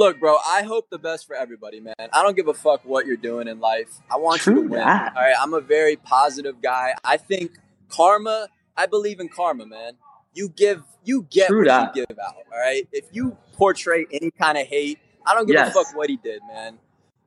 Look, 0.00 0.18
bro, 0.18 0.36
I 0.46 0.62
hope 0.62 0.88
the 0.88 0.96
best 0.98 1.26
for 1.26 1.36
everybody, 1.36 1.78
man. 1.78 1.94
I 2.10 2.22
don't 2.22 2.34
give 2.34 2.48
a 2.48 2.54
fuck 2.54 2.80
what 2.86 3.04
you're 3.04 3.18
doing 3.18 3.48
in 3.48 3.60
life. 3.60 3.90
I 4.10 4.16
want 4.16 4.46
you 4.46 4.54
to 4.54 4.60
win. 4.62 4.70
that. 4.70 5.14
All 5.14 5.22
right, 5.22 5.34
I'm 5.38 5.52
a 5.52 5.60
very 5.60 5.96
positive 5.96 6.62
guy. 6.62 6.94
I 7.04 7.18
think 7.18 7.58
karma, 7.90 8.48
I 8.78 8.86
believe 8.86 9.20
in 9.20 9.28
karma, 9.28 9.66
man. 9.66 9.92
You 10.32 10.48
give 10.48 10.82
you 11.04 11.26
get 11.30 11.48
True 11.48 11.58
what 11.58 11.66
that. 11.66 11.94
you 11.96 12.06
give 12.06 12.18
out. 12.18 12.32
All 12.50 12.58
right? 12.58 12.88
If 12.92 13.04
you 13.12 13.36
portray 13.52 14.06
any 14.10 14.30
kind 14.30 14.56
of 14.56 14.66
hate, 14.66 14.98
I 15.26 15.34
don't 15.34 15.44
give 15.46 15.52
Yes. 15.56 15.68
a 15.68 15.72
fuck 15.84 15.94
what 15.94 16.08
he 16.08 16.16
did, 16.16 16.40
man. 16.48 16.78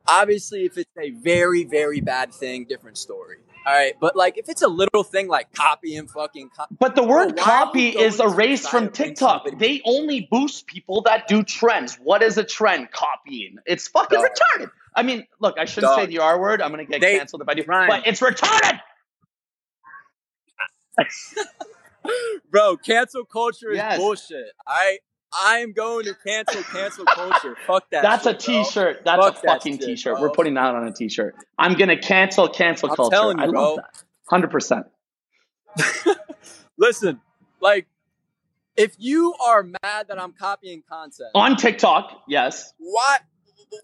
Obviously, 0.07 0.65
if 0.65 0.75
it's 0.75 0.89
a 0.99 1.11
very, 1.11 1.65
very 1.65 2.01
bad 2.01 2.33
thing, 2.33 2.65
different 2.65 2.97
story. 2.97 3.37
All 3.65 3.73
right, 3.73 3.93
but 3.99 4.15
like 4.15 4.37
if 4.37 4.49
it's 4.49 4.61
a 4.61 4.67
little 4.67 5.03
thing 5.03 5.27
like 5.29 5.53
copying 5.53 6.07
fucking 6.07 6.49
co- 6.49 6.65
But 6.79 6.95
the 6.95 7.03
word 7.03 7.31
are 7.31 7.43
copy 7.43 7.89
is 7.89 8.19
erased 8.19 8.69
from 8.69 8.89
TikTok. 8.89 9.47
They 9.57 9.81
only 9.85 10.27
boost 10.29 10.67
people 10.67 11.03
that 11.03 11.27
do 11.29 11.43
trends. 11.43 11.95
What 11.95 12.21
is 12.23 12.37
a 12.37 12.43
trend? 12.43 12.91
Copying. 12.91 13.55
It's 13.65 13.87
fucking 13.87 14.19
Dog. 14.19 14.27
retarded. 14.29 14.71
I 14.95 15.03
mean, 15.03 15.25
look, 15.39 15.57
I 15.57 15.65
shouldn't 15.65 15.93
say 15.95 16.01
Dog. 16.01 16.09
the 16.09 16.19
R 16.19 16.39
word. 16.41 16.61
I'm 16.61 16.71
gonna 16.71 16.83
get 16.85 16.99
They- 17.01 17.17
canceled 17.17 17.41
if 17.41 17.47
I 17.49 17.53
do. 17.53 17.63
Ryan. 17.65 17.87
But 17.89 18.07
it's 18.07 18.19
retarded. 18.19 18.79
Bro, 22.51 22.77
cancel 22.77 23.23
culture 23.25 23.71
is 23.71 23.77
Yes. 23.77 23.97
bullshit. 23.97 24.45
All 24.67 24.75
right, 24.75 24.99
I'm 25.35 25.73
going 25.73 26.05
to 26.05 26.15
cancel 26.25 26.61
cancel 26.63 27.05
culture. 27.05 27.55
Fuck 27.65 27.89
that. 27.91 28.03
That's 28.03 28.25
a 28.25 28.31
shit, 28.31 28.45
bro. 28.45 28.63
T-shirt. 28.63 29.01
That's 29.05 29.23
Fuck 29.23 29.37
a 29.37 29.41
that 29.41 29.47
fucking 29.47 29.79
shit, 29.79 29.87
T-shirt. 29.87 30.13
bro. 30.15 30.21
We're 30.21 30.31
putting 30.31 30.53
that 30.55 30.75
on 30.75 30.87
a 30.87 30.93
T-shirt. 30.93 31.35
I'm 31.57 31.73
gonna 31.75 31.97
cancel 31.97 32.47
cancel 32.49 32.89
I'm 32.89 32.95
culture. 32.95 33.15
telling 33.15 33.37
you, 33.37 33.43
I 33.43 33.47
love 33.47 33.53
bro. 33.53 33.75
that. 33.77 34.03
Hundred 34.29 34.51
percent. 34.51 34.85
Listen, 36.77 37.21
like, 37.59 37.87
if 38.75 38.95
you 38.97 39.33
are 39.45 39.63
mad 39.63 40.07
that 40.07 40.19
I'm 40.19 40.33
copying 40.33 40.83
content, 40.89 41.29
On 41.35 41.55
TikTok, 41.55 42.23
yes. 42.27 42.73
what? 42.77 43.21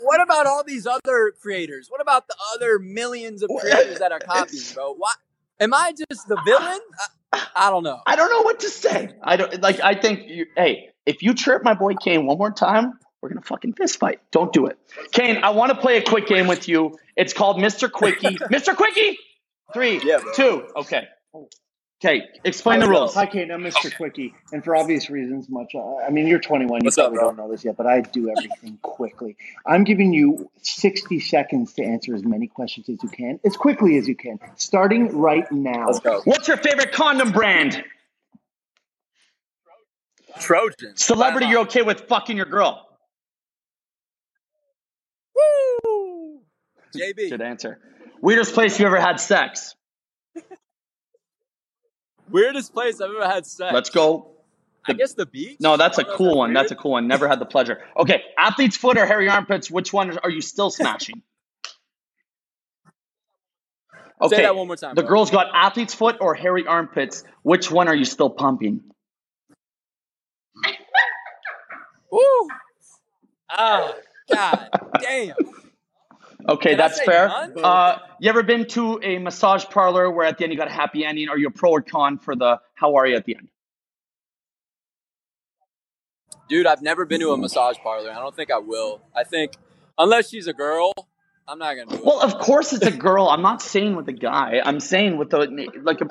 What 0.02 0.22
about 0.22 0.46
all 0.46 0.64
these 0.64 0.86
other 0.86 1.34
creators? 1.42 1.88
What 1.90 2.00
about 2.02 2.28
the 2.28 2.36
other 2.54 2.78
millions 2.78 3.42
of 3.42 3.50
creators 3.60 4.00
that 4.00 4.12
are 4.12 4.20
copying, 4.20 4.62
bro? 4.76 4.94
What? 4.94 5.16
Am 5.60 5.74
I 5.74 5.94
just 5.94 6.28
the 6.28 6.40
villain? 6.46 6.80
I, 7.34 7.48
I 7.56 7.70
don't 7.70 7.84
know. 7.84 8.00
I 8.06 8.16
don't 8.16 8.30
know 8.30 8.42
what 8.44 8.60
to 8.62 8.70
say. 8.70 9.10
I 9.24 9.36
don't 9.36 9.62
like. 9.62 9.80
I 9.82 9.96
think. 9.96 10.28
You, 10.28 10.46
hey, 10.56 10.89
if 11.06 11.22
you 11.24 11.34
trip 11.34 11.64
my 11.64 11.74
boy 11.74 11.94
Kane 11.96 12.26
one 12.26 12.38
more 12.38 12.52
time, 12.52 13.00
we're 13.22 13.30
gonna 13.30 13.42
fucking 13.42 13.74
fist 13.74 14.00
fight. 14.00 14.20
Don't 14.32 14.54
do 14.54 14.68
it, 14.68 14.78
Kane. 15.12 15.38
I 15.44 15.50
want 15.52 15.72
to 15.72 15.78
play 15.78 15.98
a 15.98 16.02
quick 16.02 16.28
game 16.28 16.48
with 16.48 16.68
you. 16.68 16.98
It's 17.16 17.34
called 17.34 17.58
Mr. 17.58 17.92
Quickie. 17.92 18.36
Mr. 18.52 18.76
Quickie. 18.76 19.18
Three, 19.74 20.00
Yeah, 20.04 20.20
two. 20.36 20.66
Okay. 20.76 21.08
Okay. 22.02 22.24
Explain 22.46 22.80
the 22.80 22.88
rules. 22.88 23.14
Hi, 23.16 23.26
Kate. 23.26 23.52
I'm 23.52 23.62
Mr. 23.62 23.94
Quickie, 23.96 24.34
and 24.54 24.64
for 24.64 24.74
obvious 24.74 25.10
reasons, 25.10 25.48
much. 25.50 25.76
Uh, 25.76 25.98
I 25.98 26.10
mean, 26.12 26.28
you're 26.28 26.40
21. 26.40 26.80
You 26.82 26.86
What's 26.86 26.98
up, 26.98 27.08
probably 27.12 27.18
bro? 27.18 27.28
don't 27.28 27.38
know 27.38 27.52
this 27.52 27.66
yet, 27.66 27.76
but 27.76 27.88
I 27.88 28.00
do 28.00 28.30
everything 28.32 28.78
quickly. 28.82 29.36
I'm 29.66 29.84
giving 29.84 30.14
you 30.14 30.50
60 30.62 31.20
seconds 31.20 31.74
to 31.74 31.84
answer 31.84 32.16
as 32.16 32.24
many 32.24 32.48
questions 32.48 32.88
as 32.88 33.04
you 33.04 33.10
can, 33.10 33.42
as 33.46 33.58
quickly 33.58 33.98
as 33.98 34.08
you 34.08 34.16
can, 34.16 34.40
starting 34.56 35.18
right 35.18 35.52
now. 35.52 35.88
Let's 35.88 36.00
go. 36.00 36.22
What's 36.24 36.48
your 36.48 36.56
favorite 36.56 36.94
condom 36.94 37.32
brand? 37.34 37.84
Trojan. 40.40 40.96
Celebrity 40.96 41.48
you're 41.48 41.62
okay 41.62 41.82
with 41.82 42.02
fucking 42.08 42.38
your 42.38 42.46
girl? 42.46 42.86
Woo! 45.36 46.42
JB. 46.96 47.30
Good 47.30 47.42
answer. 47.42 47.80
Weirdest 48.22 48.54
place 48.54 48.80
you 48.80 48.86
ever 48.86 49.00
had 49.00 49.20
sex? 49.20 49.76
Weirdest 52.30 52.74
place 52.74 53.02
I've 53.02 53.10
ever 53.10 53.26
had 53.26 53.46
sex. 53.46 53.74
Let's 53.74 53.90
go. 53.90 54.32
I 54.86 54.94
guess 54.94 55.14
the 55.14 55.26
beach. 55.26 55.58
No, 55.60 55.78
that's 55.78 55.98
a 55.98 56.02
don't 56.04 56.08
know 56.10 56.14
if 56.14 56.18
cool 56.18 56.38
one. 56.38 56.54
That's 56.54 56.72
a 56.72 56.76
cool 56.76 56.92
one. 56.92 57.08
Never 57.08 57.28
had 57.28 57.40
the 57.40 57.46
pleasure. 57.46 57.80
Okay, 57.98 58.22
athlete's 58.38 58.78
foot 58.78 58.98
or 58.98 59.06
hairy 59.06 59.30
armpits? 59.30 59.70
Which 59.70 59.92
one 59.92 60.18
are 60.20 60.30
you 60.30 60.42
still 60.42 60.70
smashing? 60.72 61.22
Okay, 64.22 64.36
Say 64.36 64.42
that 64.44 64.56
one 64.56 64.68
more 64.68 64.76
time. 64.76 64.96
the 64.96 65.02
bro. 65.02 65.10
girl's 65.10 65.32
got 65.32 65.48
athlete's 65.54 65.94
foot 65.94 66.18
or 66.20 66.34
hairy 66.36 66.68
armpits. 66.68 67.24
Which 67.42 67.72
one 67.72 67.88
are 67.88 67.96
you 67.96 68.06
still 68.06 68.30
pumping? 68.30 68.82
Woo! 72.12 72.48
Ah, 73.50 73.94
god 74.32 74.70
damn. 75.02 75.36
Okay, 76.48 76.72
Can 76.72 76.80
I 76.80 76.88
that's 76.88 77.02
fair. 77.02 77.30
Uh, 77.64 77.98
you 78.20 78.30
ever 78.30 78.44
been 78.44 78.66
to 78.70 79.00
a 79.04 79.20
massage 79.20 79.66
parlor 79.66 80.10
where 80.10 80.26
at 80.26 80.38
the 80.38 80.46
end 80.46 80.54
you 80.54 80.58
got 80.58 80.68
a 80.68 80.74
happy 80.74 81.04
ending? 81.06 81.30
Are 81.30 81.38
you 81.38 81.48
a 81.48 81.52
pro 81.52 81.72
or 81.72 81.82
con 81.82 82.18
for 82.18 82.36
the 82.36 82.60
how 82.76 82.96
are 82.96 83.06
you 83.06 83.16
at 83.16 83.26
the 83.26 83.36
end? 83.36 83.50
Dude, 86.48 86.66
I've 86.66 86.82
never 86.82 87.06
been 87.06 87.20
to 87.20 87.32
a 87.32 87.38
massage 87.38 87.78
parlor. 87.78 88.12
I 88.12 88.16
don't 88.16 88.36
think 88.36 88.50
I 88.52 88.58
will. 88.58 89.02
I 89.16 89.24
think 89.24 89.54
unless 89.98 90.30
she's 90.30 90.48
a 90.48 90.54
girl, 90.54 90.94
I'm 91.48 91.60
not 91.60 91.76
gonna 91.76 91.92
do 91.92 91.96
it. 91.98 92.06
Well, 92.06 92.22
of 92.22 92.40
course 92.40 92.74
it's 92.74 92.86
a 92.86 92.92
girl. 92.92 93.28
I'm 93.28 93.44
not 93.44 93.62
saying 93.62 93.96
with 93.96 94.08
a 94.08 94.14
guy. 94.14 94.62
I'm 94.64 94.80
saying 94.80 95.18
with 95.18 95.30
the 95.30 95.72
like 95.84 96.02
a 96.02 96.08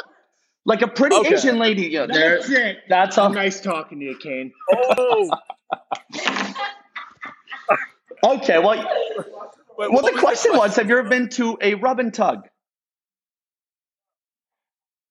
like 0.65 0.83
a 0.83 0.89
pretty 0.89 1.17
Okay. 1.17 1.35
Asian 1.35 1.59
lady. 1.59 1.89
Yeah, 1.89 2.07
there. 2.07 2.37
That's 2.37 2.51
it. 2.51 2.77
That's 2.89 3.19
all. 3.19 3.31
nice 3.33 3.61
talking 3.61 3.99
to 3.99 4.05
you, 4.05 4.19
Kane. 4.19 4.53
oh, 4.73 5.31
Okay, 8.25 8.59
well, 8.59 8.77
Wait, 9.79 9.93
well, 9.93 10.03
the 10.03 10.13
was 10.13 10.21
question 10.21 10.57
was, 10.57 10.75
have 10.77 10.89
you 10.89 10.99
ever 10.99 11.09
been 11.09 11.29
to 11.31 11.57
a 11.61 11.75
rub 11.75 12.01
and 12.01 12.13
tug? 12.13 12.49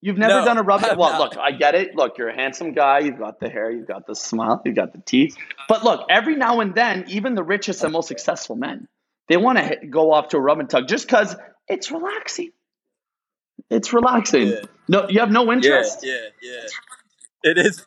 You've 0.01 0.17
never 0.17 0.39
No, 0.39 0.45
done 0.45 0.57
a 0.57 0.61
rub 0.63 0.83
and 0.83 0.97
well, 0.99 1.11
not. 1.11 1.19
look, 1.21 1.37
I 1.37 1.51
get 1.51 1.73
it. 1.75 1.95
Look, 1.95 2.17
you're 2.17 2.29
a 2.29 2.35
handsome 2.35 2.73
guy. 2.73 2.99
You've 2.99 3.17
got 3.17 3.39
the 3.39 3.49
hair. 3.49 3.71
You've 3.71 3.87
got 3.87 4.05
the 4.05 4.15
smile. 4.15 4.61
You've 4.65 4.75
got 4.75 4.93
the 4.93 4.99
teeth. 5.01 5.37
But 5.69 5.83
look, 5.85 6.05
every 6.09 6.35
now 6.35 6.59
and 6.59 6.75
then, 6.75 7.05
even 7.07 7.33
the 7.35 7.43
richest 7.43 7.83
and 7.83 7.93
most 7.93 8.09
successful 8.09 8.55
men, 8.57 8.87
they 9.29 9.37
want 9.37 9.57
to 9.57 9.87
go 9.89 10.11
off 10.11 10.29
to 10.29 10.37
a 10.37 10.41
rub 10.41 10.59
and 10.59 10.69
tug 10.69 10.87
just 10.87 11.07
because 11.07 11.35
it's 11.67 11.91
relaxing. 11.91 12.51
It's 13.69 13.93
relaxing. 13.93 14.47
Yeah. 14.49 14.61
No, 14.89 15.09
you 15.09 15.21
have 15.21 15.31
no 15.31 15.45
Yeah, 15.45 15.53
interest. 15.53 15.99
yeah, 16.03 16.15
yeah. 16.41 16.67
It 17.43 17.57
is. 17.57 17.83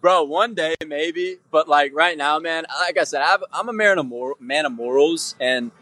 Bro, 0.00 0.24
one 0.24 0.54
day 0.54 0.74
maybe, 0.86 1.38
but 1.50 1.68
like 1.68 1.92
right 1.94 2.16
now, 2.16 2.38
man. 2.38 2.64
Like 2.80 2.98
I 2.98 3.04
said, 3.04 3.20
I've, 3.22 3.42
I'm 3.52 3.68
a 3.68 3.72
man 3.72 3.98
of 3.98 4.06
mor- 4.06 4.36
man 4.38 4.64
of 4.64 4.72
morals, 4.72 5.34
and 5.40 5.72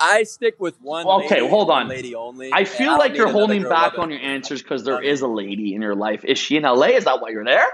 I 0.00 0.22
stick 0.22 0.56
with 0.58 0.80
one. 0.80 1.06
Okay, 1.06 1.36
lady, 1.40 1.48
hold 1.48 1.70
on. 1.70 1.88
lady 1.88 2.14
only. 2.14 2.50
I 2.52 2.64
feel 2.64 2.96
like 2.96 3.12
need 3.12 3.18
you're 3.18 3.30
holding 3.30 3.62
back 3.64 3.98
on 3.98 4.10
your 4.10 4.20
answers 4.20 4.62
because 4.62 4.84
there 4.84 5.02
is 5.02 5.20
a 5.20 5.28
lady 5.28 5.74
in 5.74 5.82
your 5.82 5.94
life. 5.94 6.24
Is 6.24 6.38
she 6.38 6.56
in 6.56 6.62
LA? 6.62 6.86
Is 6.88 7.04
that 7.04 7.20
why 7.20 7.30
you're 7.30 7.44
there? 7.44 7.66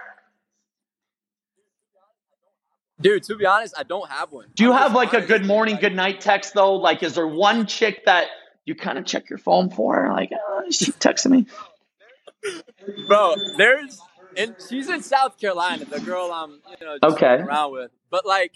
Dude, 3.01 3.23
to 3.25 3.37
be 3.37 3.47
honest, 3.47 3.75
I 3.77 3.83
don't 3.83 4.09
have 4.09 4.31
one. 4.31 4.47
Do 4.55 4.65
you 4.65 4.73
I'm 4.73 4.79
have 4.79 4.95
like 4.95 5.13
a 5.13 5.21
good 5.21 5.45
morning, 5.45 5.75
like- 5.75 5.83
good 5.83 5.95
night 5.95 6.21
text 6.21 6.55
though? 6.55 6.75
Like, 6.77 7.03
is 7.03 7.15
there 7.15 7.27
one 7.27 7.67
chick 7.67 8.05
that 8.07 8.27
you 8.65 8.75
kind 8.75 8.99
of 8.99 9.05
check 9.05 9.29
your 9.29 9.39
phone 9.39 9.71
for? 9.71 10.09
Like, 10.13 10.31
oh, 10.33 10.65
she 10.71 10.93
texting 10.93 11.31
me? 11.31 11.47
bro. 13.07 13.35
There's 13.57 14.01
and 14.37 14.55
she's 14.69 14.89
in 14.89 15.03
South 15.03 15.39
Carolina, 15.39 15.85
the 15.85 16.01
girl 16.01 16.31
I'm 16.33 16.61
you 16.81 16.87
know 16.87 16.99
just 17.03 17.17
Okay. 17.17 17.43
around 17.43 17.73
with. 17.73 17.91
But 18.11 18.25
like, 18.27 18.53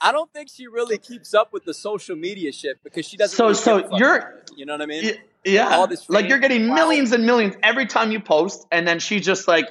I 0.00 0.12
don't 0.12 0.32
think 0.32 0.48
she 0.50 0.66
really 0.66 0.98
keeps 0.98 1.34
up 1.34 1.52
with 1.52 1.64
the 1.64 1.74
social 1.74 2.16
media 2.16 2.52
shit 2.52 2.82
because 2.84 3.06
she 3.06 3.16
doesn't. 3.16 3.36
So- 3.36 3.44
really 3.46 3.54
so 3.54 3.76
give 3.78 3.86
a 3.86 3.90
fuck 3.90 3.98
you're- 4.00 4.22
you 4.56 4.66
know 4.66 4.74
what 4.74 4.82
I 4.82 4.86
mean? 4.86 5.04
Y- 5.04 5.20
Yeah, 5.44 5.68
All 5.76 5.86
this 5.86 6.08
like 6.10 6.28
you're 6.28 6.40
getting 6.40 6.66
millions 6.74 7.12
and 7.12 7.24
millions 7.24 7.54
every 7.62 7.86
time 7.86 8.10
you 8.12 8.20
post, 8.20 8.66
and 8.72 8.86
then 8.86 8.98
she's 8.98 9.24
just 9.24 9.46
like, 9.48 9.66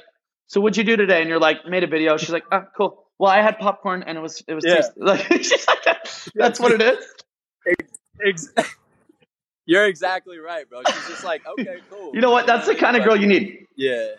"So 0.46 0.60
what'd 0.60 0.76
you 0.76 0.82
do 0.84 0.96
today?" 0.96 1.20
And 1.20 1.28
you're 1.28 1.38
like, 1.38 1.66
"Made 1.66 1.84
a 1.84 1.86
video." 1.86 2.16
She's 2.16 2.30
like, 2.30 2.44
"Oh, 2.50 2.64
cool. 2.76 3.04
Well, 3.18 3.30
I 3.30 3.42
had 3.42 3.58
popcorn 3.58 4.02
and 4.04 4.16
it 4.18 4.20
was 4.20 4.42
it 4.48 4.54
was 4.54 4.64
Yeah. 4.66 4.76
tasty." 4.76 4.92
Like, 5.00 5.26
she's 5.42 5.66
like, 5.68 5.98
"That's 6.34 6.58
what 6.58 6.72
it 6.72 6.80
is." 6.82 7.04
Ex- 8.26 8.52
You're 9.66 9.84
exactly 9.86 10.38
right, 10.38 10.68
bro. 10.68 10.80
She's 10.86 11.08
just 11.08 11.24
like, 11.24 11.46
okay, 11.46 11.76
cool. 11.90 12.12
You 12.14 12.22
know 12.22 12.30
what? 12.30 12.46
That's 12.46 12.66
the 12.66 12.74
kind 12.74 12.96
of 12.96 13.04
girl 13.04 13.16
you 13.16 13.26
need. 13.26 13.66
Yeah, 13.76 14.12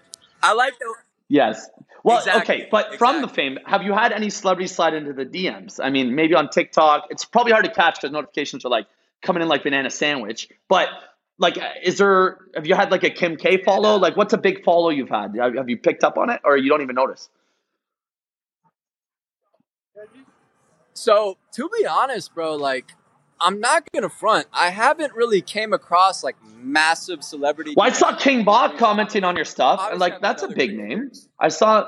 I 0.43 0.53
like 0.53 0.77
the. 0.77 0.93
Yes. 1.29 1.69
Well, 2.03 2.17
Exactly, 2.17 2.55
okay, 2.55 2.67
but 2.71 2.97
from 2.97 3.21
the 3.21 3.27
fame, 3.27 3.59
have 3.65 3.83
you 3.83 3.93
had 3.93 4.11
any 4.11 4.29
celebrities 4.29 4.73
slide 4.73 4.93
into 4.93 5.13
the 5.13 5.25
DMs? 5.25 5.79
I 5.81 5.89
mean, 5.89 6.15
maybe 6.15 6.33
on 6.33 6.49
TikTok. 6.49 7.07
It's 7.09 7.25
probably 7.25 7.51
hard 7.51 7.65
to 7.65 7.71
catch 7.71 7.95
because 8.01 8.11
notifications 8.11 8.65
are 8.65 8.69
like 8.69 8.87
coming 9.21 9.43
in 9.43 9.47
like 9.47 9.63
banana 9.63 9.89
sandwich. 9.89 10.49
But 10.67 10.89
like, 11.37 11.57
is 11.83 11.97
there? 11.97 12.37
Have 12.55 12.65
you 12.65 12.75
had 12.75 12.89
like 12.91 13.03
a 13.03 13.09
Kim 13.09 13.35
K 13.35 13.63
follow? 13.63 13.97
Like, 13.97 14.17
what's 14.17 14.33
a 14.33 14.37
big 14.37 14.63
follow 14.63 14.89
you've 14.89 15.09
had? 15.09 15.35
Have 15.35 15.69
you 15.69 15.77
picked 15.77 16.03
up 16.03 16.17
on 16.17 16.29
it, 16.29 16.41
or 16.43 16.57
you 16.57 16.69
don't 16.69 16.81
even 16.81 16.95
notice? 16.95 17.29
So 20.93 21.37
to 21.53 21.69
be 21.69 21.85
honest, 21.85 22.33
bro, 22.33 22.55
like 22.55 22.93
I'm 23.41 23.59
not 23.59 23.83
gonna 23.93 24.09
front. 24.09 24.47
I 24.53 24.69
haven't 24.69 25.13
really 25.13 25.41
came 25.41 25.73
across 25.73 26.23
like 26.23 26.35
massive 26.57 27.23
celebrity. 27.23 27.73
Well, 27.75 27.87
I 27.87 27.91
saw 27.91 28.15
King 28.15 28.43
Bach 28.43 28.77
commenting 28.77 29.23
on 29.23 29.35
your 29.35 29.45
stuff, 29.45 29.79
and 29.91 29.99
like 29.99 30.21
that's 30.21 30.43
a 30.43 30.47
big 30.49 30.77
name. 30.77 31.11
I 31.39 31.47
saw 31.49 31.87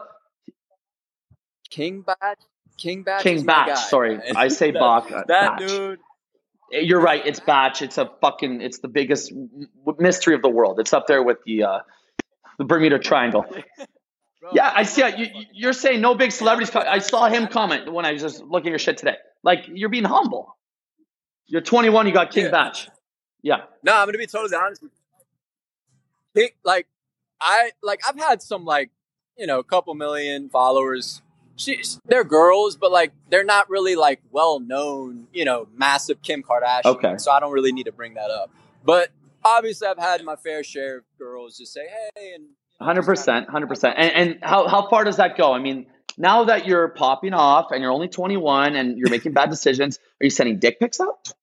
King 1.70 2.02
Batch. 2.02 2.40
King 2.78 3.04
Batch. 3.04 3.24
King 3.24 3.46
Batch. 3.46 3.68
guy, 3.68 3.76
Sorry, 3.76 4.18
man. 4.18 4.36
I 4.36 4.48
say 4.48 4.72
Bach. 4.84 5.12
uh, 5.12 5.24
That 5.28 5.60
dude. 5.60 6.00
You're 6.72 7.02
right. 7.02 7.26
It's 7.26 7.40
Batch. 7.42 7.82
It's 7.82 7.98
a 7.98 8.10
fucking. 8.22 8.62
It's 8.62 8.80
the 8.80 8.88
biggest 8.88 9.34
mystery 9.98 10.36
of 10.36 10.42
the 10.42 10.50
world. 10.50 10.80
It's 10.80 10.94
up 10.94 11.06
there 11.08 11.22
with 11.22 11.38
the 11.46 11.64
uh, 11.64 11.80
the 12.58 12.64
Bermuda 12.66 12.98
Triangle. 13.00 13.46
Bro, 14.42 14.52
Yeah, 14.54 14.72
I 14.74 14.84
see. 14.84 15.04
You, 15.18 15.28
you're 15.54 15.74
saying 15.74 16.02
no 16.02 16.16
big 16.16 16.32
celebrities. 16.32 16.74
I 16.76 17.00
saw 17.00 17.28
him 17.28 17.48
comment 17.48 17.92
when 17.92 18.06
I 18.06 18.14
was 18.14 18.22
just 18.22 18.42
looking 18.42 18.68
at 18.68 18.72
your 18.72 18.80
shit 18.80 18.98
today. 18.98 19.18
Like 19.44 19.66
you're 19.68 19.90
being 19.90 20.06
humble. 20.06 20.58
You're 21.52 21.62
21. 21.62 22.08
You 22.08 22.14
got 22.14 22.32
King 22.32 22.46
Yeah. 22.46 22.52
Batch. 22.52 22.90
Yeah. 23.42 23.58
No, 23.84 23.94
I'm 23.94 24.08
gonna 24.08 24.18
be 24.18 24.26
totally 24.26 24.56
honest. 24.56 24.82
with 24.82 24.92
you. 26.34 26.42
King, 26.44 26.50
like 26.64 26.88
I 27.42 27.72
like 27.84 28.00
I've 28.08 28.18
had 28.18 28.42
some 28.42 28.64
like 28.64 28.90
you 29.38 29.46
know 29.48 29.60
a 29.60 29.64
couple 29.64 29.94
million 29.94 30.48
followers. 30.50 31.22
She's 31.58 32.00
they're 32.06 32.24
girls, 32.24 32.78
but 32.78 32.92
like 32.92 33.12
they're 33.30 33.44
not 33.44 33.70
really 33.70 33.96
like 33.98 34.22
well 34.32 34.62
known. 34.62 35.28
You 35.34 35.44
know, 35.44 35.68
massive 35.76 36.22
Kim 36.22 36.42
Kardashian. 36.42 36.86
Okay. 36.86 37.18
So 37.18 37.32
I 37.32 37.42
don't 37.42 37.52
really 37.52 37.74
need 37.74 37.84
to 37.88 37.92
bring 37.92 38.14
that 38.14 38.30
up. 38.32 38.50
But 38.86 39.10
obviously, 39.44 39.88
I've 39.90 40.00
had 40.00 40.24
my 40.24 40.38
fair 40.38 40.64
share 40.64 41.00
of 41.00 41.04
girls 41.20 41.58
just 41.58 41.74
say 41.74 41.86
hey 42.16 42.34
and. 42.36 42.46
Hundred 42.80 43.04
percent, 43.04 43.48
hundred 43.50 43.68
percent. 43.68 43.96
And 43.98 44.12
and 44.14 44.40
how 44.42 44.68
how 44.68 44.88
far 44.90 45.04
does 45.04 45.18
that 45.18 45.38
go? 45.38 45.52
I 45.54 45.60
mean, 45.60 45.86
now 46.18 46.46
that 46.46 46.66
you're 46.66 46.88
popping 46.88 47.34
off 47.34 47.72
and 47.72 47.82
you're 47.82 47.92
only 47.92 48.08
21 48.08 48.76
and 48.76 48.98
you're 48.98 49.12
making 49.12 49.34
bad 49.34 49.52
decisions, 49.52 50.00
are 50.20 50.24
you 50.24 50.30
sending 50.32 50.58
dick 50.58 50.80
pics 50.80 51.00
out? 51.00 51.34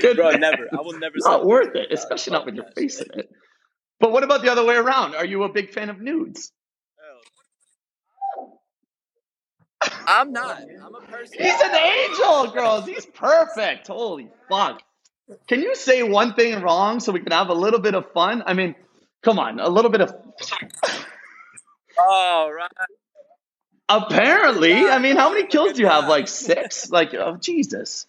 Good 0.00 0.16
Bro, 0.16 0.32
man. 0.32 0.40
never. 0.40 0.68
I 0.72 0.80
will 0.80 0.98
never. 0.98 1.14
Not 1.18 1.44
worth 1.46 1.74
it, 1.76 1.92
especially 1.92 2.32
not 2.32 2.46
with 2.46 2.54
your 2.54 2.70
face 2.76 3.00
in 3.00 3.08
it. 3.18 3.30
But 4.00 4.12
what 4.12 4.24
about 4.24 4.42
the 4.42 4.50
other 4.50 4.64
way 4.64 4.76
around? 4.76 5.14
Are 5.14 5.24
you 5.24 5.44
a 5.44 5.48
big 5.48 5.72
fan 5.72 5.90
of 5.90 6.00
nudes? 6.00 6.52
I'm 10.06 10.32
not. 10.32 10.60
I'm 10.60 10.94
a 10.94 11.00
person. 11.00 11.36
He's 11.38 11.60
an 11.60 11.74
angel, 11.74 12.52
girls. 12.52 12.86
He's 12.86 13.06
perfect. 13.06 13.88
Holy 13.88 14.28
fuck. 14.48 14.82
Can 15.48 15.62
you 15.62 15.74
say 15.74 16.02
one 16.02 16.34
thing 16.34 16.60
wrong 16.60 17.00
so 17.00 17.12
we 17.12 17.20
can 17.20 17.32
have 17.32 17.48
a 17.48 17.54
little 17.54 17.80
bit 17.80 17.94
of 17.94 18.12
fun? 18.12 18.42
I 18.46 18.54
mean, 18.54 18.74
come 19.22 19.38
on, 19.38 19.60
a 19.60 19.68
little 19.68 19.90
bit 19.90 20.00
of. 20.00 20.14
Oh, 21.98 22.50
right. 22.54 22.70
Apparently, 23.88 24.88
I 24.88 24.98
mean, 24.98 25.16
how 25.16 25.30
many 25.30 25.46
kills 25.46 25.74
do 25.74 25.82
you 25.82 25.88
have? 25.88 26.08
Like 26.08 26.28
six? 26.28 26.90
Like, 26.90 27.14
oh, 27.14 27.36
Jesus. 27.36 28.06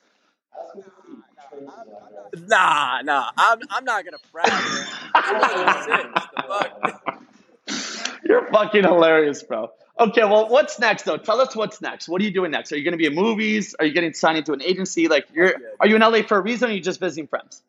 Nah, 2.48 3.02
nah. 3.02 3.32
I'm, 3.38 3.60
I'm 3.70 3.86
not 3.86 4.06
gonna 4.06 4.18
brag. 4.32 4.48
man. 4.48 4.88
I'm 5.16 5.42
not 5.42 5.86
six. 5.86 6.28
The 6.36 6.44
fuck? 6.48 8.20
You're 8.26 8.48
fucking 8.48 8.84
hilarious, 8.84 9.44
bro. 9.44 9.72
Okay, 10.00 10.24
well, 10.24 10.50
what's 10.50 10.80
next 10.80 11.04
though? 11.04 11.18
Tell 11.18 11.40
us 11.40 11.56
what's 11.56 11.82
next. 11.82 12.10
What 12.10 12.22
are 12.22 12.24
you 12.24 12.32
doing 12.32 12.52
next? 12.52 12.72
Are 12.72 12.78
you 12.78 12.84
going 12.84 12.94
to 12.94 12.98
be 12.98 13.06
in 13.06 13.14
movies? 13.14 13.76
Are 13.78 13.86
you 13.86 13.94
getting 13.94 14.14
signed 14.14 14.40
into 14.40 14.54
an 14.54 14.62
agency? 14.62 15.08
Like, 15.08 15.28
you're 15.34 15.54
are 15.80 15.88
you 15.88 15.96
in 15.96 16.02
LA 16.02 16.24
for 16.24 16.38
a 16.38 16.42
reason? 16.42 16.70
Or 16.70 16.72
are 16.72 16.76
you 16.76 16.82
just 16.82 17.00
visiting 17.00 17.28
friends? 17.28 17.62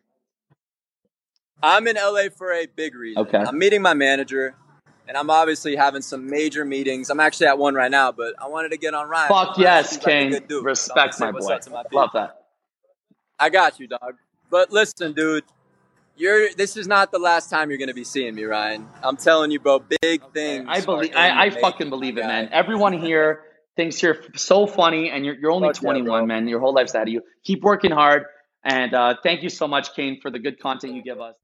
I'm 1.63 1.87
in 1.87 1.97
LA 1.97 2.25
for 2.35 2.53
a 2.53 2.67
big 2.67 2.95
reason. 2.95 3.23
Okay. 3.27 3.39
I'm 3.39 3.59
meeting 3.59 3.83
my 3.83 3.95
manager, 3.95 4.55
and 5.07 5.17
I'm 5.17 5.31
obviously 5.31 5.77
having 5.77 6.03
some 6.03 6.29
major 6.29 6.65
meetings. 6.65 7.11
I'm 7.11 7.21
actually 7.21 7.47
at 7.49 7.59
one 7.59 7.75
right 7.75 7.91
now, 7.91 8.13
but 8.13 8.35
I 8.41 8.49
wanted 8.49 8.71
to 8.71 8.79
get 8.79 8.95
on 8.95 9.09
Ryan. 9.09 9.29
Fuck 9.29 9.59
yes, 9.59 9.91
seems 9.91 10.05
like 10.05 10.31
King. 10.31 10.49
so 10.49 10.63
Respect 10.63 11.21
my 11.21 11.33
boy. 11.33 11.59
my. 11.71 11.85
Love 11.93 12.11
that. 12.15 12.44
I 13.39 13.51
got 13.51 13.81
you, 13.81 13.87
dog. 13.87 14.17
But 14.51 14.73
listen, 14.73 15.13
dude. 15.13 15.45
You're. 16.17 16.53
This 16.55 16.77
is 16.77 16.87
not 16.87 17.11
the 17.11 17.19
last 17.19 17.51
time 17.51 17.71
you're 17.71 17.79
gonna 17.79 17.93
be 17.95 18.05
seeing 18.05 18.35
me, 18.37 18.45
Ryan. 18.45 18.87
I'm 19.03 19.17
telling 19.17 19.51
you, 19.51 19.59
bro. 19.59 19.81
Big 20.01 20.23
things. 20.33 20.67
I 20.69 20.81
believe. 20.81 21.13
I, 21.17 21.47
I 21.47 21.51
fucking 21.51 21.91
believe 21.91 22.19
it, 22.19 22.23
guy. 22.23 22.27
man. 22.29 22.49
Everyone 22.53 22.93
here 22.93 23.41
thinks 23.75 24.01
you're 24.01 24.19
so 24.37 24.67
funny, 24.69 25.11
and 25.11 25.27
you're 25.27 25.35
you're 25.35 25.51
only 25.51 25.71
Fuck 25.71 25.79
21, 25.79 26.05
bro. 26.05 26.27
man. 26.27 26.47
Your 26.47 26.61
whole 26.61 26.73
life's 26.73 26.95
ahead 26.95 27.09
of 27.09 27.13
you. 27.13 27.23
Keep 27.43 27.63
working 27.63 27.91
hard, 27.91 28.27
and 28.63 28.95
uh, 28.95 29.17
thank 29.25 29.43
you 29.43 29.49
so 29.49 29.67
much, 29.67 29.93
Kane, 29.97 30.21
for 30.21 30.31
the 30.31 30.39
good 30.39 30.61
content 30.61 30.95
you 30.95 31.03
give 31.03 31.21
us. 31.21 31.35